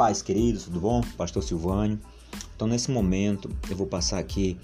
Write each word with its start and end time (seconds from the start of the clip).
Paz, 0.00 0.22
queridos, 0.22 0.64
tudo 0.64 0.80
bom? 0.80 1.02
Pastor 1.14 1.42
Silvânio. 1.42 2.00
Então, 2.56 2.66
nesse 2.66 2.90
momento, 2.90 3.50
eu 3.68 3.76
vou 3.76 3.86
passar 3.86 4.18
aqui 4.18 4.58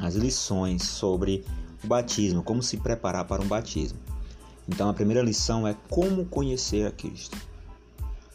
as 0.00 0.14
lições 0.14 0.82
sobre 0.82 1.44
o 1.84 1.86
batismo, 1.86 2.42
como 2.42 2.62
se 2.62 2.78
preparar 2.78 3.26
para 3.26 3.42
um 3.42 3.46
batismo. 3.46 3.98
Então, 4.66 4.88
a 4.88 4.94
primeira 4.94 5.22
lição 5.22 5.68
é 5.68 5.76
como 5.90 6.24
conhecer 6.24 6.86
a 6.86 6.90
Cristo, 6.90 7.36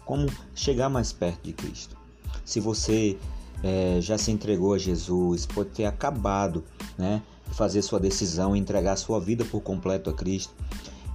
como 0.05 0.27
chegar 0.53 0.89
mais 0.89 1.11
perto 1.11 1.41
de 1.41 1.53
Cristo. 1.53 1.97
Se 2.45 2.59
você 2.59 3.17
é, 3.63 3.97
já 3.99 4.15
se 4.15 4.29
entregou 4.29 4.75
a 4.75 4.77
Jesus, 4.77 5.47
pode 5.47 5.69
ter 5.69 5.85
acabado 5.85 6.63
né, 6.99 7.23
de 7.49 7.55
fazer 7.55 7.81
sua 7.81 7.99
decisão 7.99 8.55
entregar 8.55 8.95
sua 8.95 9.19
vida 9.19 9.43
por 9.43 9.61
completo 9.61 10.11
a 10.11 10.13
Cristo. 10.13 10.53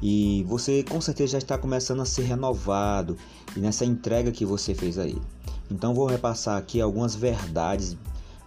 E 0.02 0.45
você 0.46 0.82
com 0.82 1.00
certeza 1.00 1.32
já 1.32 1.38
está 1.38 1.56
começando 1.56 2.02
a 2.02 2.04
ser 2.04 2.23
renovado 2.23 3.16
e 3.56 3.60
nessa 3.60 3.84
entrega 3.84 4.30
que 4.30 4.45
você 4.45 4.74
fez 4.74 4.98
a 4.98 5.06
Ele. 5.06 5.23
Então 5.70 5.95
vou 5.95 6.06
repassar 6.06 6.59
aqui 6.59 6.80
algumas 6.80 7.14
verdades, 7.14 7.96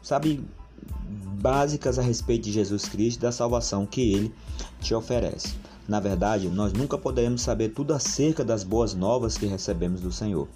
sabe, 0.02 0.44
básicas 1.42 1.98
a 1.98 2.02
respeito 2.02 2.46
de 2.46 2.52
Jesus 2.52 2.86
Cristo 2.86 3.20
e 3.20 3.22
da 3.22 3.32
salvação 3.32 3.86
que 3.86 4.14
Ele 4.14 4.34
te 4.80 4.94
oferece. 4.94 5.56
Na 5.88 6.00
verdade, 6.00 6.48
nós 6.50 6.72
nunca 6.72 6.98
poderemos 6.98 7.42
saber 7.42 7.70
tudo 7.70 7.94
acerca 7.94 8.44
das 8.44 8.64
boas 8.64 8.94
novas 8.94 9.38
que 9.38 9.48
recebemos 9.48 10.02
do 10.02 10.12
Senhor 10.12 10.48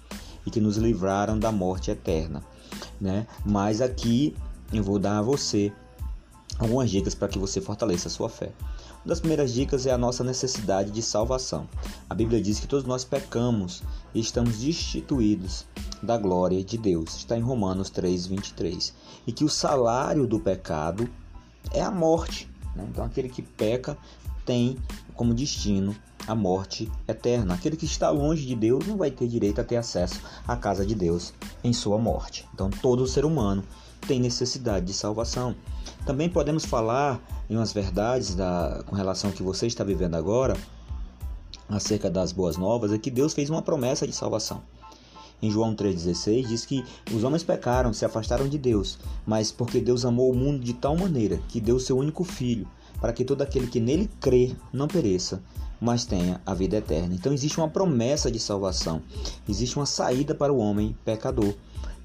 e 0.46 0.50
que 0.50 0.60
nos 0.60 0.76
livraram 0.76 1.38
da 1.38 1.50
morte 1.50 1.90
eterna, 1.90 2.42
né? 3.00 3.26
Mas 3.44 3.80
aqui 3.80 4.36
eu 4.72 4.82
vou 4.82 4.98
dar 4.98 5.18
a 5.18 5.22
você 5.22 5.72
algumas 6.58 6.90
dicas 6.90 7.14
para 7.14 7.28
que 7.28 7.38
você 7.38 7.60
fortaleça 7.60 8.08
a 8.08 8.10
sua 8.10 8.28
fé. 8.28 8.52
Uma 9.04 9.10
das 9.10 9.20
primeiras 9.20 9.52
dicas 9.52 9.84
é 9.84 9.92
a 9.92 9.98
nossa 9.98 10.24
necessidade 10.24 10.90
de 10.90 11.02
salvação. 11.02 11.68
A 12.08 12.14
Bíblia 12.14 12.40
diz 12.40 12.58
que 12.58 12.66
todos 12.66 12.86
nós 12.86 13.04
pecamos 13.04 13.82
e 14.14 14.20
estamos 14.20 14.60
destituídos 14.60 15.66
da 16.02 16.16
glória 16.16 16.64
de 16.64 16.78
Deus. 16.78 17.16
Está 17.16 17.36
em 17.36 17.42
Romanos 17.42 17.90
3:23. 17.90 18.94
E 19.26 19.32
que 19.32 19.44
o 19.44 19.48
salário 19.48 20.26
do 20.26 20.40
pecado 20.40 21.06
é 21.70 21.82
a 21.82 21.90
morte. 21.90 22.48
Né? 22.74 22.86
Então 22.90 23.04
aquele 23.04 23.28
que 23.28 23.42
peca 23.42 23.94
tem 24.46 24.78
como 25.14 25.34
destino 25.34 25.94
a 26.26 26.34
morte 26.34 26.90
eterna. 27.06 27.54
Aquele 27.54 27.76
que 27.76 27.84
está 27.84 28.10
longe 28.10 28.46
de 28.46 28.54
Deus 28.54 28.86
não 28.86 28.96
vai 28.96 29.10
ter 29.10 29.28
direito 29.28 29.60
a 29.60 29.64
ter 29.64 29.76
acesso 29.76 30.20
à 30.46 30.56
casa 30.56 30.84
de 30.84 30.94
Deus 30.94 31.32
em 31.62 31.72
sua 31.72 31.98
morte. 31.98 32.46
Então 32.54 32.70
todo 32.70 33.06
ser 33.06 33.24
humano 33.24 33.64
tem 34.06 34.20
necessidade 34.20 34.86
de 34.86 34.92
salvação. 34.92 35.54
Também 36.04 36.28
podemos 36.28 36.64
falar 36.64 37.20
em 37.48 37.56
umas 37.56 37.72
verdades 37.72 38.34
da, 38.34 38.82
com 38.86 38.94
relação 38.94 39.30
ao 39.30 39.36
que 39.36 39.42
você 39.42 39.66
está 39.66 39.82
vivendo 39.84 40.14
agora, 40.14 40.56
acerca 41.68 42.10
das 42.10 42.32
boas 42.32 42.56
novas, 42.56 42.92
é 42.92 42.98
que 42.98 43.10
Deus 43.10 43.32
fez 43.32 43.48
uma 43.50 43.62
promessa 43.62 44.06
de 44.06 44.12
salvação. 44.12 44.62
Em 45.42 45.50
João 45.50 45.74
3,16 45.74 46.46
diz 46.46 46.64
que 46.64 46.84
os 47.12 47.24
homens 47.24 47.42
pecaram, 47.42 47.92
se 47.92 48.04
afastaram 48.04 48.48
de 48.48 48.56
Deus, 48.56 48.98
mas 49.26 49.52
porque 49.52 49.80
Deus 49.80 50.04
amou 50.04 50.30
o 50.30 50.36
mundo 50.36 50.62
de 50.62 50.72
tal 50.72 50.96
maneira 50.96 51.38
que 51.48 51.60
deu 51.60 51.78
seu 51.78 51.98
único 51.98 52.24
filho, 52.24 52.66
para 53.00 53.12
que 53.12 53.24
todo 53.24 53.42
aquele 53.42 53.66
que 53.66 53.80
nele 53.80 54.08
crê 54.20 54.54
não 54.72 54.88
pereça, 54.88 55.42
mas 55.84 56.06
tenha 56.06 56.40
a 56.46 56.54
vida 56.54 56.78
eterna. 56.78 57.14
Então 57.14 57.32
existe 57.32 57.58
uma 57.58 57.68
promessa 57.68 58.30
de 58.30 58.38
salvação, 58.38 59.02
existe 59.48 59.76
uma 59.76 59.86
saída 59.86 60.34
para 60.34 60.52
o 60.52 60.58
homem 60.58 60.96
pecador. 61.04 61.54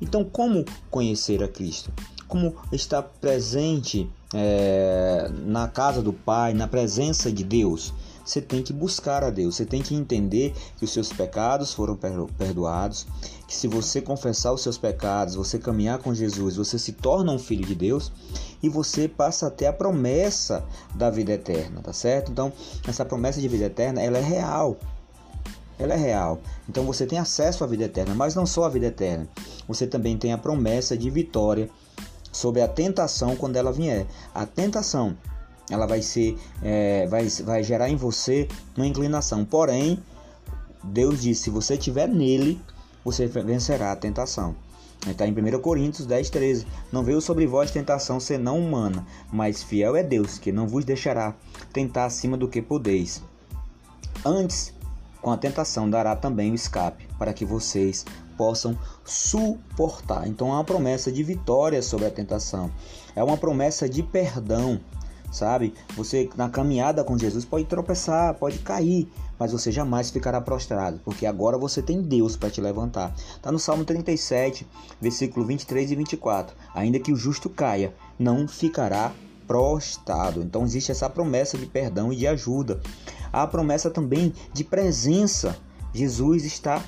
Então, 0.01 0.23
como 0.23 0.65
conhecer 0.89 1.43
a 1.43 1.47
Cristo? 1.47 1.91
Como 2.27 2.55
estar 2.71 3.01
presente 3.01 4.09
é, 4.33 5.29
na 5.45 5.67
casa 5.67 6.01
do 6.01 6.13
Pai, 6.13 6.53
na 6.53 6.67
presença 6.67 7.31
de 7.31 7.43
Deus? 7.43 7.93
Você 8.29 8.41
tem 8.41 8.61
que 8.61 8.71
buscar 8.71 9.23
a 9.23 9.31
Deus, 9.31 9.55
você 9.55 9.65
tem 9.65 9.81
que 9.81 9.95
entender 9.95 10.53
que 10.77 10.85
os 10.85 10.93
seus 10.93 11.11
pecados 11.11 11.73
foram 11.73 11.97
perdoados, 12.37 13.07
que 13.47 13.55
se 13.55 13.67
você 13.67 13.99
confessar 14.01 14.53
os 14.53 14.61
seus 14.61 14.77
pecados, 14.77 15.33
você 15.33 15.57
caminhar 15.57 15.97
com 15.97 16.13
Jesus, 16.13 16.55
você 16.55 16.77
se 16.77 16.91
torna 16.91 17.31
um 17.31 17.39
filho 17.39 17.65
de 17.65 17.73
Deus 17.73 18.11
e 18.61 18.69
você 18.69 19.07
passa 19.07 19.47
a 19.47 19.49
ter 19.49 19.65
a 19.65 19.73
promessa 19.73 20.63
da 20.93 21.09
vida 21.09 21.31
eterna, 21.31 21.81
tá 21.81 21.91
certo? 21.91 22.31
Então, 22.31 22.53
essa 22.87 23.03
promessa 23.03 23.41
de 23.41 23.47
vida 23.47 23.65
eterna, 23.65 23.99
ela 23.99 24.19
é 24.19 24.23
real 24.23 24.77
ela 25.79 25.93
é 25.93 25.97
real. 25.97 26.39
Então 26.67 26.83
você 26.83 27.05
tem 27.05 27.17
acesso 27.17 27.63
à 27.63 27.67
vida 27.67 27.85
eterna, 27.85 28.13
mas 28.13 28.35
não 28.35 28.45
só 28.45 28.65
à 28.65 28.69
vida 28.69 28.87
eterna. 28.87 29.27
Você 29.65 29.87
também 29.87 30.17
tem 30.17 30.33
a 30.33 30.37
promessa 30.37 30.95
de 30.97 31.09
vitória 31.09 31.69
sobre 32.33 32.61
a 32.61 32.67
tentação 32.67 33.37
quando 33.37 33.55
ela 33.55 33.71
vier. 33.71 34.05
A 34.35 34.45
tentação, 34.45 35.15
ela 35.69 35.85
vai 35.85 36.01
ser, 36.01 36.37
é, 36.61 37.07
vai, 37.07 37.27
vai 37.43 37.63
gerar 37.63 37.89
em 37.89 37.95
você 37.95 38.47
uma 38.75 38.87
inclinação. 38.87 39.45
Porém, 39.45 39.99
Deus 40.83 41.21
diz: 41.21 41.39
se 41.39 41.49
você 41.49 41.75
estiver 41.75 42.07
nele, 42.07 42.59
você 43.03 43.27
vencerá 43.27 43.91
a 43.91 43.95
tentação. 43.95 44.55
Está 45.07 45.25
em 45.25 45.31
1 45.31 45.61
Coríntios 45.61 46.05
10, 46.05 46.29
13. 46.29 46.67
Não 46.91 47.03
veio 47.03 47.21
sobre 47.21 47.47
vós 47.47 47.71
tentação 47.71 48.19
senão 48.19 48.59
humana, 48.59 49.07
mas 49.31 49.63
fiel 49.63 49.95
é 49.95 50.03
Deus, 50.03 50.37
que 50.37 50.51
não 50.51 50.67
vos 50.67 50.83
deixará 50.83 51.33
tentar 51.71 52.05
acima 52.05 52.35
do 52.35 52.49
que 52.49 52.61
podeis. 52.61 53.21
Antes, 54.25 54.73
com 55.21 55.31
a 55.31 55.37
tentação 55.37 55.89
dará 55.89 56.15
também 56.15 56.51
o 56.51 56.55
escape, 56.55 57.07
para 57.17 57.31
que 57.31 57.45
vocês 57.45 58.05
possam 58.37 58.77
suportar. 59.05 60.27
Então 60.27 60.49
é 60.49 60.51
uma 60.51 60.63
promessa 60.63 61.09
de 61.09 61.23
vitória 61.23 61.81
sobre 61.81 62.05
a 62.05 62.11
tentação. 62.11 62.69
É 63.15 63.23
uma 63.23 63.37
promessa 63.37 63.87
de 63.87 64.03
perdão, 64.03 64.79
sabe? 65.31 65.73
Você 65.95 66.29
na 66.35 66.49
caminhada 66.49 67.03
com 67.03 67.17
Jesus 67.17 67.45
pode 67.45 67.65
tropeçar, 67.65 68.33
pode 68.35 68.59
cair, 68.59 69.11
mas 69.37 69.51
você 69.51 69.71
jamais 69.71 70.09
ficará 70.09 70.41
prostrado, 70.41 70.99
porque 71.03 71.25
agora 71.25 71.57
você 71.57 71.81
tem 71.81 72.01
Deus 72.01 72.35
para 72.35 72.49
te 72.49 72.59
levantar. 72.59 73.13
Está 73.15 73.51
no 73.51 73.59
Salmo 73.59 73.85
37, 73.85 74.67
versículo 74.99 75.45
23 75.45 75.91
e 75.91 75.95
24. 75.95 76.55
Ainda 76.73 76.99
que 76.99 77.11
o 77.11 77.15
justo 77.15 77.49
caia, 77.49 77.93
não 78.17 78.47
ficará 78.47 79.13
prostrado. 79.47 80.43
Então 80.43 80.63
existe 80.63 80.91
essa 80.91 81.09
promessa 81.09 81.57
de 81.57 81.65
perdão 81.65 82.13
e 82.13 82.17
de 82.17 82.27
ajuda. 82.27 82.79
Há 83.31 83.43
a 83.43 83.47
promessa 83.47 83.89
também 83.89 84.33
de 84.53 84.63
presença. 84.63 85.57
Jesus 85.93 86.45
está 86.45 86.83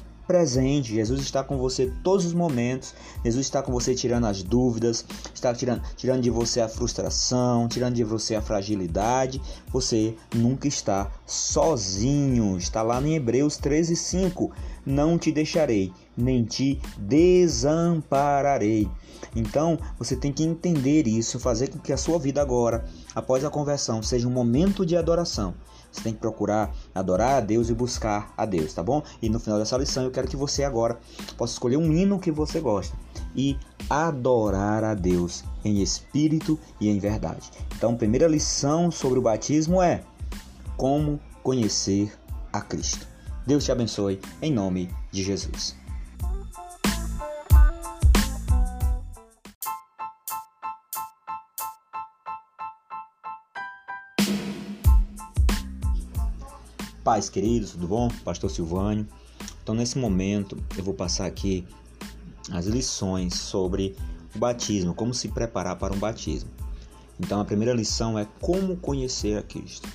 Jesus 0.95 1.21
está 1.21 1.43
com 1.43 1.57
você 1.57 1.91
todos 2.03 2.25
os 2.25 2.33
momentos, 2.33 2.93
Jesus 3.23 3.45
está 3.45 3.61
com 3.61 3.71
você 3.71 3.93
tirando 3.93 4.25
as 4.25 4.41
dúvidas, 4.43 5.05
está 5.33 5.53
tirando, 5.53 5.81
tirando 5.95 6.21
de 6.21 6.29
você 6.29 6.61
a 6.61 6.69
frustração, 6.69 7.67
tirando 7.67 7.95
de 7.95 8.03
você 8.03 8.35
a 8.35 8.41
fragilidade. 8.41 9.41
Você 9.71 10.15
nunca 10.35 10.67
está 10.67 11.11
sozinho. 11.25 12.57
Está 12.57 12.81
lá 12.81 13.01
em 13.01 13.15
Hebreus 13.15 13.57
13, 13.57 13.95
5. 13.95 14.51
Não 14.85 15.17
te 15.17 15.31
deixarei, 15.31 15.93
nem 16.17 16.43
te 16.43 16.79
desampararei. 16.97 18.89
Então, 19.35 19.77
você 19.97 20.15
tem 20.15 20.31
que 20.31 20.43
entender 20.43 21.07
isso, 21.07 21.39
fazer 21.39 21.69
com 21.69 21.79
que 21.79 21.93
a 21.93 21.97
sua 21.97 22.19
vida 22.19 22.41
agora, 22.41 22.85
após 23.15 23.45
a 23.45 23.49
conversão, 23.49 24.01
seja 24.01 24.27
um 24.27 24.31
momento 24.31 24.85
de 24.85 24.97
adoração. 24.97 25.53
Você 25.91 26.02
tem 26.02 26.13
que 26.13 26.19
procurar 26.19 26.74
adorar 26.96 27.38
a 27.38 27.40
Deus 27.41 27.69
e 27.69 27.74
buscar 27.74 28.34
a 28.38 28.46
Deus, 28.46 28.74
tá 28.74 28.81
bom? 28.81 29.03
E 29.22 29.29
no 29.29 29.40
final 29.40 29.59
dessa 29.59 29.78
lição 29.78 30.03
eu 30.03 30.12
quero 30.12 30.28
que 30.28 30.38
você 30.38 30.63
agora 30.63 31.00
possa 31.38 31.53
escolher 31.53 31.78
um 31.78 31.91
hino 31.91 32.19
que 32.19 32.31
você 32.31 32.59
gosta 32.59 32.96
e 33.35 33.57
adorar 33.90 34.84
a 34.84 34.94
Deus 34.94 35.44
em 35.63 35.81
espírito 35.81 36.57
e 36.79 36.90
em 36.90 37.00
verdade. 37.00 37.50
Então, 37.75 37.96
primeira 37.96 38.28
lição 38.28 38.91
sobre 38.91 39.19
o 39.19 39.22
batismo 39.22 39.81
é 39.81 40.02
como 40.78 41.19
conhecer 41.44 42.13
a 42.52 42.62
Cristo. 42.62 43.08
Deus 43.46 43.63
te 43.63 43.72
abençoe 43.72 44.19
em 44.41 44.52
nome 44.52 44.90
de 45.12 45.23
Jesus. 45.23 45.80
Paz, 57.03 57.29
queridos, 57.29 57.71
tudo 57.71 57.87
bom? 57.87 58.09
Pastor 58.23 58.51
Silvânio. 58.51 59.07
Então, 59.63 59.73
nesse 59.73 59.97
momento, 59.97 60.55
eu 60.77 60.83
vou 60.83 60.93
passar 60.93 61.25
aqui 61.25 61.65
as 62.51 62.67
lições 62.67 63.33
sobre 63.33 63.95
o 64.35 64.37
batismo, 64.37 64.93
como 64.93 65.11
se 65.11 65.27
preparar 65.29 65.77
para 65.77 65.95
um 65.95 65.97
batismo. 65.97 66.51
Então, 67.19 67.41
a 67.41 67.45
primeira 67.45 67.73
lição 67.73 68.19
é 68.19 68.27
como 68.39 68.77
conhecer 68.77 69.35
a 69.35 69.41
Cristo, 69.41 69.89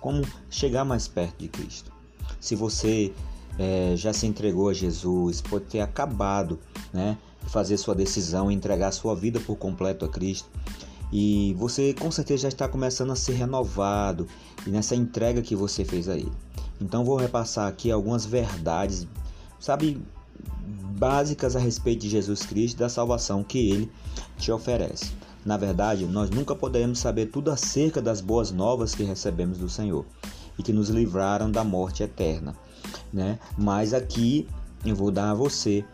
como 0.00 0.26
chegar 0.50 0.84
mais 0.84 1.06
perto 1.06 1.38
de 1.38 1.46
Cristo. 1.46 1.92
Se 2.40 2.56
você 2.56 3.12
é, 3.56 3.94
já 3.96 4.12
se 4.12 4.26
entregou 4.26 4.68
a 4.68 4.74
Jesus, 4.74 5.40
pode 5.40 5.66
ter 5.66 5.80
acabado 5.80 6.58
né, 6.92 7.16
fazer 7.46 7.76
sua 7.76 7.94
decisão 7.94 8.50
entregar 8.50 8.90
sua 8.90 9.14
vida 9.14 9.38
por 9.38 9.54
completo 9.54 10.04
a 10.04 10.08
Cristo, 10.08 10.48
e 11.12 11.54
você 11.58 11.92
com 11.94 12.10
certeza 12.10 12.42
já 12.42 12.48
está 12.48 12.68
começando 12.68 13.10
a 13.12 13.16
ser 13.16 13.32
renovado 13.32 14.26
nessa 14.66 14.94
entrega 14.94 15.42
que 15.42 15.56
você 15.56 15.84
fez 15.84 16.08
a 16.08 16.16
ele. 16.16 16.32
Então 16.80 17.04
vou 17.04 17.16
repassar 17.16 17.68
aqui 17.68 17.90
algumas 17.90 18.24
verdades, 18.24 19.06
sabe, 19.58 20.00
básicas 20.98 21.56
a 21.56 21.58
respeito 21.58 22.02
de 22.02 22.08
Jesus 22.08 22.42
Cristo 22.42 22.76
e 22.76 22.80
da 22.80 22.88
salvação 22.88 23.42
que 23.42 23.70
ele 23.70 23.90
te 24.38 24.50
oferece. 24.52 25.12
Na 25.44 25.56
verdade, 25.56 26.06
nós 26.06 26.30
nunca 26.30 26.54
poderemos 26.54 26.98
saber 26.98 27.26
tudo 27.26 27.50
acerca 27.50 28.00
das 28.00 28.20
boas 28.20 28.50
novas 28.50 28.94
que 28.94 29.02
recebemos 29.02 29.58
do 29.58 29.68
Senhor 29.68 30.04
e 30.58 30.62
que 30.62 30.72
nos 30.72 30.90
livraram 30.90 31.50
da 31.50 31.64
morte 31.64 32.02
eterna, 32.02 32.54
né? 33.12 33.38
Mas 33.56 33.94
aqui 33.94 34.46
eu 34.84 34.94
vou 34.94 35.10
dar 35.10 35.30
a 35.30 35.34
você 35.34 35.84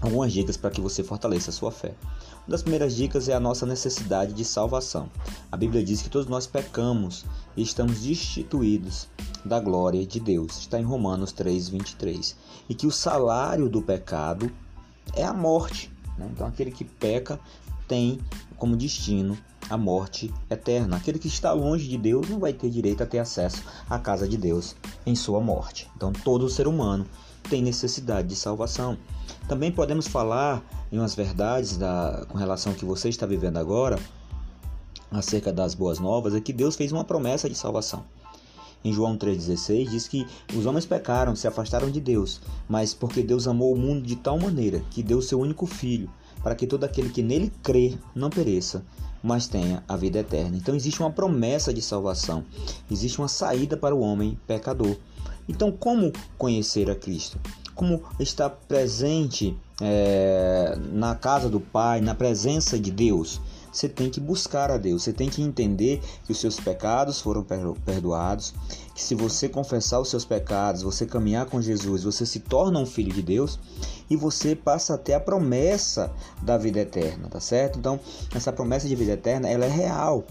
algumas 0.00 0.32
dicas 0.32 0.56
para 0.56 0.70
que 0.70 0.80
você 0.80 1.02
fortaleça 1.02 1.50
a 1.50 1.52
sua 1.52 1.72
fé. 1.72 1.94
Uma 2.50 2.54
das 2.56 2.62
primeiras 2.62 2.96
dicas 2.96 3.28
é 3.28 3.32
a 3.32 3.38
nossa 3.38 3.64
necessidade 3.64 4.32
de 4.32 4.44
salvação. 4.44 5.08
A 5.52 5.56
Bíblia 5.56 5.84
diz 5.84 6.02
que 6.02 6.10
todos 6.10 6.26
nós 6.26 6.48
pecamos 6.48 7.24
e 7.56 7.62
estamos 7.62 8.00
destituídos 8.00 9.06
da 9.44 9.60
glória 9.60 10.04
de 10.04 10.18
Deus. 10.18 10.58
Está 10.58 10.80
em 10.80 10.82
Romanos 10.82 11.30
3:23. 11.30 12.34
E 12.68 12.74
que 12.74 12.88
o 12.88 12.90
salário 12.90 13.68
do 13.68 13.80
pecado 13.80 14.50
é 15.14 15.22
a 15.22 15.32
morte. 15.32 15.92
Né? 16.18 16.28
Então, 16.32 16.44
aquele 16.44 16.72
que 16.72 16.84
peca 16.84 17.38
tem 17.86 18.18
como 18.56 18.76
destino 18.76 19.38
a 19.68 19.76
morte 19.76 20.34
eterna. 20.50 20.96
Aquele 20.96 21.20
que 21.20 21.28
está 21.28 21.52
longe 21.52 21.86
de 21.86 21.96
Deus 21.96 22.28
não 22.28 22.40
vai 22.40 22.52
ter 22.52 22.68
direito 22.68 23.00
a 23.00 23.06
ter 23.06 23.20
acesso 23.20 23.62
à 23.88 23.96
casa 23.96 24.26
de 24.26 24.36
Deus 24.36 24.74
em 25.06 25.14
sua 25.14 25.40
morte. 25.40 25.88
Então, 25.94 26.12
todo 26.12 26.48
ser 26.48 26.66
humano 26.66 27.06
tem 27.48 27.62
necessidade 27.62 28.28
de 28.28 28.36
salvação. 28.36 28.96
Também 29.48 29.70
podemos 29.70 30.06
falar 30.06 30.62
em 30.92 30.98
umas 30.98 31.14
verdades 31.14 31.76
da, 31.76 32.24
com 32.28 32.36
relação 32.36 32.72
ao 32.72 32.78
que 32.78 32.84
você 32.84 33.08
está 33.08 33.26
vivendo 33.26 33.56
agora, 33.56 33.98
acerca 35.10 35.52
das 35.52 35.74
boas 35.74 35.98
novas, 35.98 36.34
é 36.34 36.40
que 36.40 36.52
Deus 36.52 36.76
fez 36.76 36.92
uma 36.92 37.04
promessa 37.04 37.48
de 37.48 37.54
salvação. 37.54 38.04
Em 38.82 38.92
João 38.92 39.16
3,16 39.16 39.90
diz 39.90 40.08
que 40.08 40.26
os 40.56 40.64
homens 40.64 40.86
pecaram, 40.86 41.36
se 41.36 41.46
afastaram 41.46 41.90
de 41.90 42.00
Deus, 42.00 42.40
mas 42.68 42.94
porque 42.94 43.22
Deus 43.22 43.46
amou 43.46 43.74
o 43.74 43.78
mundo 43.78 44.06
de 44.06 44.16
tal 44.16 44.38
maneira 44.38 44.80
que 44.90 45.02
deu 45.02 45.20
seu 45.20 45.38
único 45.38 45.66
filho, 45.66 46.08
para 46.42 46.54
que 46.54 46.66
todo 46.66 46.84
aquele 46.84 47.10
que 47.10 47.22
nele 47.22 47.52
crê 47.62 47.98
não 48.14 48.30
pereça, 48.30 48.82
mas 49.22 49.46
tenha 49.46 49.84
a 49.86 49.96
vida 49.96 50.20
eterna. 50.20 50.56
Então 50.56 50.74
existe 50.74 51.00
uma 51.00 51.10
promessa 51.10 51.74
de 51.74 51.82
salvação, 51.82 52.42
existe 52.90 53.18
uma 53.18 53.28
saída 53.28 53.76
para 53.76 53.94
o 53.94 54.00
homem 54.00 54.38
pecador. 54.46 54.96
Então, 55.50 55.70
como 55.72 56.12
conhecer 56.38 56.88
a 56.88 56.94
Cristo? 56.94 57.38
Como 57.74 58.02
estar 58.18 58.50
presente 58.50 59.56
é, 59.80 60.78
na 60.92 61.14
casa 61.14 61.48
do 61.48 61.60
Pai, 61.60 62.00
na 62.00 62.14
presença 62.14 62.78
de 62.78 62.90
Deus? 62.90 63.40
você 63.72 63.88
tem 63.88 64.10
que 64.10 64.20
buscar 64.20 64.70
a 64.70 64.76
Deus, 64.76 65.02
você 65.02 65.12
tem 65.12 65.28
que 65.28 65.42
entender 65.42 66.00
que 66.24 66.32
os 66.32 66.40
seus 66.40 66.58
pecados 66.58 67.20
foram 67.20 67.44
perdoados, 67.84 68.52
que 68.94 69.02
se 69.02 69.14
você 69.14 69.48
confessar 69.48 70.00
os 70.00 70.10
seus 70.10 70.24
pecados, 70.24 70.82
você 70.82 71.06
caminhar 71.06 71.46
com 71.46 71.62
Jesus, 71.62 72.02
você 72.02 72.26
se 72.26 72.40
torna 72.40 72.78
um 72.80 72.86
filho 72.86 73.12
de 73.12 73.22
Deus 73.22 73.58
e 74.08 74.16
você 74.16 74.56
passa 74.56 74.94
a 74.94 74.98
ter 74.98 75.14
a 75.14 75.20
promessa 75.20 76.12
da 76.42 76.58
vida 76.58 76.80
eterna, 76.80 77.28
tá 77.28 77.40
certo? 77.40 77.78
Então, 77.78 78.00
essa 78.34 78.52
promessa 78.52 78.88
de 78.88 78.96
vida 78.96 79.12
eterna, 79.12 79.48
ela 79.48 79.64
é 79.64 79.70
real. 79.70 80.24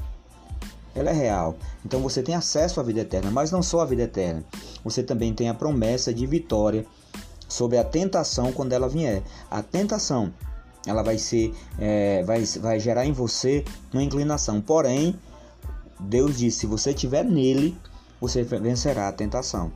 Ela 0.96 1.12
é 1.12 1.14
real. 1.14 1.56
Então 1.86 2.02
você 2.02 2.22
tem 2.22 2.36
acesso 2.36 2.80
à 2.80 2.84
vida 2.84 3.02
eterna, 3.02 3.32
mas 3.32 3.52
não 3.52 3.62
só 3.62 3.82
à 3.82 3.86
vida 3.86 4.04
eterna. 4.04 4.44
Você 4.84 5.04
também 5.04 5.34
tem 5.34 5.50
a 5.50 5.54
promessa 5.54 6.14
de 6.14 6.26
vitória 6.26 6.86
sobre 7.48 7.78
a 7.78 7.84
tentação 7.84 8.52
quando 8.52 8.74
ela 8.74 8.90
vier. 8.90 9.24
A 9.50 9.62
tentação 9.62 10.34
ela 10.86 11.04
vai 11.04 11.18
ser, 11.18 11.54
é, 11.78 12.24
vai, 12.24 12.44
vai 12.44 12.80
gerar 12.80 13.06
em 13.06 13.12
você 13.12 13.64
uma 13.94 14.04
inclinação. 14.04 14.62
Porém, 14.62 15.16
Deus 16.00 16.38
diz: 16.38 16.56
se 16.56 16.66
você 16.66 16.92
estiver 16.92 17.24
nele, 17.24 17.78
você 18.20 18.44
vencerá 18.44 19.08
a 19.08 19.12
tentação. 19.12 19.72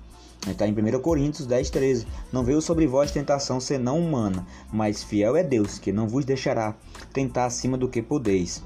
Está 0.48 0.68
em 0.68 0.74
1 0.74 1.00
Coríntios 1.00 1.48
10, 1.48 1.70
13. 1.70 2.08
Não 2.32 2.44
veio 2.44 2.62
sobre 2.62 2.86
vós 2.86 3.12
tentação 3.12 3.62
senão 3.62 3.98
humana, 3.98 4.46
mas 4.72 5.02
fiel 5.02 5.38
é 5.38 5.44
Deus, 5.44 5.80
que 5.80 5.94
não 5.94 6.08
vos 6.08 6.26
deixará 6.26 6.76
tentar 7.14 7.46
acima 7.46 7.78
do 7.78 7.88
que 7.88 8.02
podeis. 8.02 8.62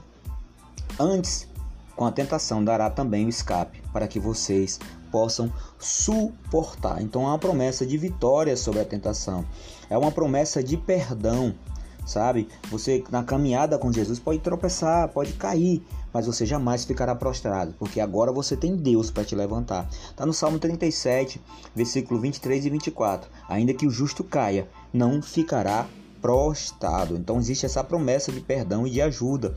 Antes, 1.00 1.48
com 1.98 2.06
a 2.06 2.12
tentação, 2.12 2.64
dará 2.64 2.90
também 2.90 3.26
o 3.26 3.30
escape, 3.30 3.82
para 3.92 4.08
que 4.08 4.20
vocês 4.20 4.80
possam 5.12 5.52
suportar. 5.80 7.02
Então, 7.02 7.26
há 7.26 7.32
uma 7.32 7.40
promessa 7.40 7.86
de 7.86 7.98
vitória 7.98 8.56
sobre 8.56 8.80
a 8.80 8.86
tentação, 8.86 9.44
é 9.90 9.98
uma 9.98 10.12
promessa 10.12 10.64
de 10.64 10.78
perdão, 10.78 11.56
sabe? 12.06 12.48
Você 12.70 13.04
na 13.10 13.24
caminhada 13.24 13.78
com 13.80 13.92
Jesus 13.92 14.20
pode 14.20 14.40
tropeçar, 14.40 15.10
pode 15.10 15.34
cair, 15.34 15.84
mas 16.14 16.28
você 16.28 16.46
jamais 16.46 16.86
ficará 16.86 17.16
prostrado, 17.16 17.74
porque 17.80 18.00
agora 18.00 18.32
você 18.32 18.56
tem 18.56 18.76
Deus 18.76 19.10
para 19.10 19.26
te 19.26 19.36
levantar. 19.36 19.90
Está 19.90 20.26
no 20.26 20.34
Salmo 20.34 20.60
37, 20.60 21.42
versículo 21.76 22.20
23 22.20 22.66
e 22.66 22.70
24. 22.70 23.30
Ainda 23.50 23.74
que 23.74 23.88
o 23.88 23.92
justo 23.92 24.24
caia, 24.24 24.68
não 24.94 25.22
ficará 25.22 25.88
prostrado. 26.22 27.16
Então 27.16 27.40
existe 27.40 27.66
essa 27.66 27.84
promessa 27.84 28.32
de 28.32 28.42
perdão 28.42 28.88
e 28.88 28.92
de 28.92 29.02
ajuda. 29.02 29.56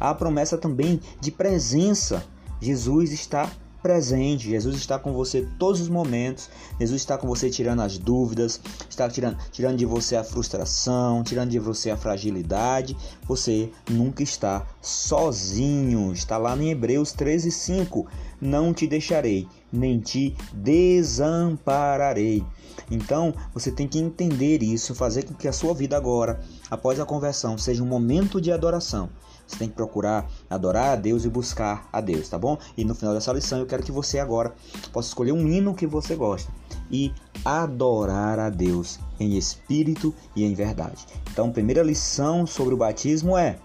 Há 0.00 0.10
a 0.10 0.14
promessa 0.14 0.56
também 0.56 0.98
de 1.20 1.30
presença. 1.30 2.24
Jesus 2.60 3.12
está 3.12 3.50
presente. 3.82 4.50
Jesus 4.50 4.76
está 4.76 4.98
com 4.98 5.12
você 5.12 5.46
todos 5.58 5.80
os 5.80 5.88
momentos. 5.88 6.48
Jesus 6.78 7.00
está 7.00 7.16
com 7.18 7.26
você 7.26 7.50
tirando 7.50 7.80
as 7.80 7.98
dúvidas, 7.98 8.60
está 8.88 9.08
tirando, 9.08 9.36
tirando 9.50 9.76
de 9.76 9.84
você 9.84 10.16
a 10.16 10.24
frustração, 10.24 11.22
tirando 11.22 11.50
de 11.50 11.58
você 11.58 11.90
a 11.90 11.96
fragilidade. 11.96 12.96
Você 13.26 13.70
nunca 13.88 14.22
está 14.22 14.66
sozinho. 14.80 16.12
Está 16.12 16.36
lá 16.38 16.56
em 16.56 16.70
Hebreus 16.70 17.12
13, 17.12 17.50
5. 17.50 18.06
Não 18.40 18.72
te 18.72 18.86
deixarei, 18.86 19.46
nem 19.70 20.00
te 20.00 20.34
desampararei. 20.52 22.42
Então, 22.90 23.34
você 23.52 23.70
tem 23.70 23.86
que 23.86 23.98
entender 23.98 24.62
isso, 24.62 24.94
fazer 24.94 25.24
com 25.24 25.34
que 25.34 25.46
a 25.46 25.52
sua 25.52 25.74
vida 25.74 25.96
agora, 25.96 26.40
após 26.70 26.98
a 26.98 27.04
conversão, 27.04 27.58
seja 27.58 27.82
um 27.82 27.86
momento 27.86 28.40
de 28.40 28.50
adoração 28.50 29.10
você 29.50 29.58
tem 29.58 29.68
que 29.68 29.74
procurar 29.74 30.30
adorar 30.48 30.92
a 30.92 30.96
Deus 30.96 31.24
e 31.24 31.28
buscar 31.28 31.88
a 31.92 32.00
Deus, 32.00 32.28
tá 32.28 32.38
bom? 32.38 32.58
E 32.76 32.84
no 32.84 32.94
final 32.94 33.12
dessa 33.14 33.32
lição 33.32 33.58
eu 33.58 33.66
quero 33.66 33.82
que 33.82 33.92
você 33.92 34.18
agora 34.18 34.54
possa 34.92 35.08
escolher 35.08 35.32
um 35.32 35.46
hino 35.46 35.74
que 35.74 35.86
você 35.86 36.14
gosta 36.14 36.50
e 36.90 37.12
adorar 37.44 38.38
a 38.38 38.50
Deus 38.50 38.98
em 39.18 39.36
espírito 39.36 40.14
e 40.34 40.44
em 40.44 40.54
verdade. 40.54 41.06
Então, 41.30 41.52
primeira 41.52 41.82
lição 41.82 42.46
sobre 42.46 42.74
o 42.74 42.76
batismo 42.76 43.36
é 43.36 43.58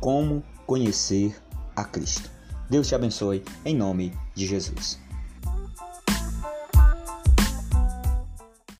como 0.00 0.42
conhecer 0.66 1.36
a 1.74 1.84
Cristo. 1.84 2.30
Deus 2.68 2.88
te 2.88 2.94
abençoe 2.94 3.42
em 3.64 3.74
nome 3.74 4.12
de 4.34 4.46
Jesus. 4.46 5.07